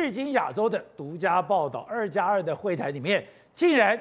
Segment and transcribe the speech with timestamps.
[0.00, 4.00] 日经亚洲的独家报道，二加二的会谈里面，竟然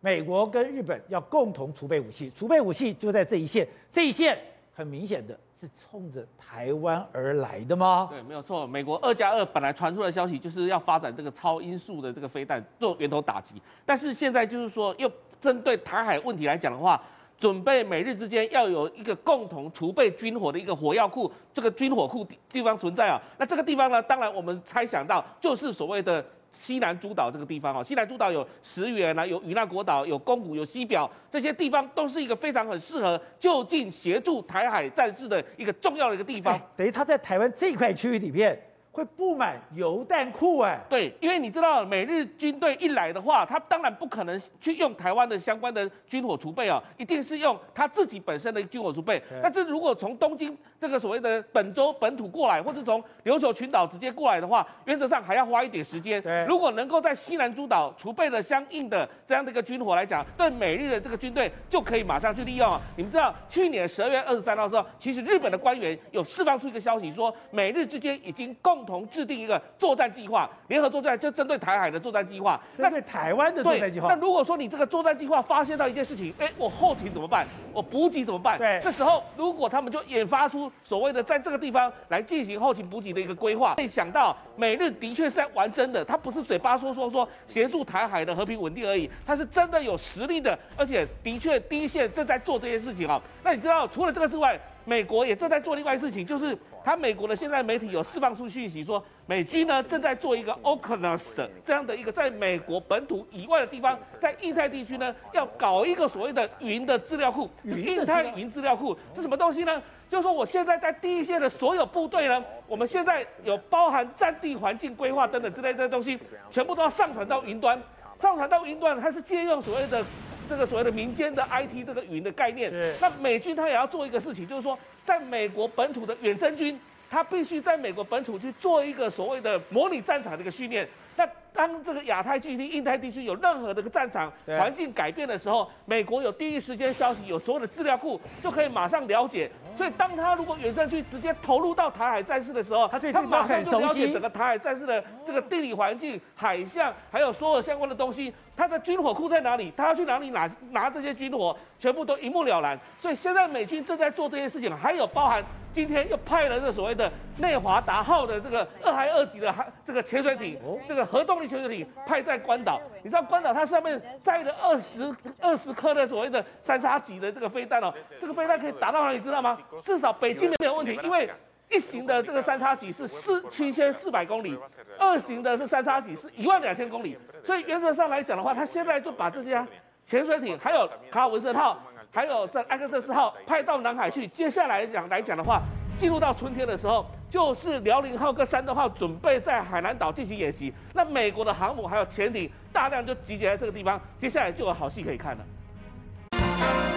[0.00, 4.38] 美国跟日本要共同储备武器，储备武器就在这一线，这一线
[4.74, 8.08] 很明显的是冲着台湾而来的吗？
[8.10, 8.66] 对，没有错。
[8.66, 16.98] 美国二加二本来传出的消息就是要发展这个超音速的这个飞弹做源头打击，但是现在就是说又针对台海问题来讲的话。
[17.38, 23.20] 准备美日之间要有一个共同储备军火的一个火药库，这个军火库地方存在啊。
[23.38, 27.82] 那这个地方呢，当然我们猜想到就是所谓的西南诸岛这个地方啊。
[27.82, 36.58] 西南诸岛有石垣啊，有与那国岛，有宫古，有西表，这些地方都是一个非常很适合就近协助台海战事的一个重要的一个地方。
[36.76, 38.58] 等于他在台湾这块区域里面。
[38.96, 49.22] 会布满油弹库哎，对，因为你知道美日军队一来的话，他当然不可能去用台湾的相关的军火储备啊，一定是用他自己本身的军火储备。
[49.42, 56.22] 那这如果从东京这个所谓的本州本土过来，或者从琉球群岛直接过来的话，原则上还要花一点时间。
[56.22, 62.80] 对，如果能够在西南诸岛储备了相应的这样的一个军火来讲，对美日的这个军队就可以马上去利用。
[62.96, 72.58] 你们知道，去年十二月二十三号的时候，其实日本的官员有释放出一个消息，说美日之间已经共同制定一个作战计划，联合作战就针对台海的作战计划。
[72.78, 74.08] 针对台湾的作战计划。
[74.08, 77.44] 那如果说你这个作战计划发现到一件事情，哎，我后勤怎么办？
[77.72, 78.56] 我补给怎么办？
[78.56, 93.20] 对，这时候如果他们就研发出所谓的在这个地方来进行后勤补给的一个规划，可以想到美日的确是在玩真的，他不是嘴巴说说说协助台海的和平稳定而已，他是真的有实力的，而且的确第一线正在做这件事情啊。
[93.42, 109.82] 那你知道除了这个之外，美国也正在做另外一事情，就是他美国的现在媒体有释放出讯息说，美军呢正在做一个 AUKUS 的这样的一个在美国本土以外的地方，在印太地区呢要搞一个所谓的云的资料库，印太云资料库是什么东西呢？
[110.08, 116.16] 就是说我现在在第一线的所有部队呢，我们现在有包含战地环境规划等等之类的东西，
[116.48, 117.76] 全部都要上传到云端，
[118.20, 120.04] 上传到云端，它是借用所谓的。
[120.48, 126.78] 这个所谓的民间的 IT 这个云的概念，那美军他也要做一个事情，就是说，在美国本土的远征军，
[127.10, 130.88] 他必须在美国本土去做一个所谓的模拟战场的一个训练。
[131.16, 139.50] 那当这个亚太地区、印太地区有任何的个战场环境改变的时候，美国有第一时间消息，有所有的资料库，就可以马上了解。
[139.74, 148.32] 所以，当他如果远战区直接投入到台海战事的时候，他他马上就了解整个台海战事的这个地理环境、海象，还有所有相关的东西。
[148.56, 149.70] 他的军火库在哪里？
[149.76, 151.56] 他要去哪里拿拿这些军火？
[151.78, 152.78] 全部都一目了然。
[152.98, 155.44] 所以现在美军正在做这些事情，还有包含
[155.74, 159.54] 今天又派了这所谓的内华达号的这个二海二级的
[159.86, 160.56] 这个潜水艇，
[160.88, 162.80] 这个核动力潜水艇派在关岛。
[163.02, 169.20] 你知道关岛它上面载了二十二十颗的所谓的三叉戟的这个飞弹哦，这个飞弹可以打到哪里？
[169.20, 169.56] 知道吗？
[169.80, 171.30] 至少北京没有问题，因为
[171.70, 174.58] 一型的这个三叉戟是四七千四百公里，
[174.98, 179.64] 二型的是三叉戟是一万两千公里，所以原则上来讲的话，他现在就把这些
[180.04, 181.80] 潜水艇，还有卡尔文森号，
[182.12, 184.26] 还有这艾克瑟斯号派到南海去。
[184.28, 185.60] 接下来讲来讲的话，
[185.98, 196.95] 进入到春天的时候，就是辽宁号跟山东号准备在海南岛进行演习，那美国的航母还有潜艇大量就集结在这个地方，接下来就有好戏可以看了。